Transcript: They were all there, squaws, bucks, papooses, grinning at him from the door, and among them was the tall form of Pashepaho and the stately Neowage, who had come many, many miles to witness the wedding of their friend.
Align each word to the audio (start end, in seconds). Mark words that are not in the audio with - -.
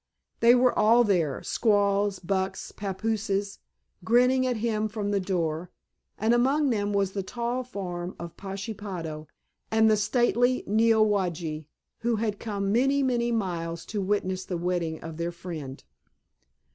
They 0.39 0.55
were 0.55 0.73
all 0.73 1.03
there, 1.03 1.43
squaws, 1.43 2.17
bucks, 2.17 2.71
papooses, 2.71 3.59
grinning 4.03 4.47
at 4.47 4.57
him 4.57 4.87
from 4.87 5.11
the 5.11 5.19
door, 5.19 5.69
and 6.17 6.33
among 6.33 6.71
them 6.71 6.91
was 6.91 7.11
the 7.11 7.21
tall 7.21 7.63
form 7.63 8.15
of 8.17 8.35
Pashepaho 8.35 9.27
and 9.69 9.91
the 9.91 9.95
stately 9.95 10.63
Neowage, 10.65 11.65
who 11.99 12.15
had 12.15 12.39
come 12.39 12.71
many, 12.71 13.03
many 13.03 13.31
miles 13.31 13.85
to 13.85 14.01
witness 14.01 14.43
the 14.43 14.57
wedding 14.57 14.99
of 15.03 15.17
their 15.17 15.31
friend. 15.31 15.83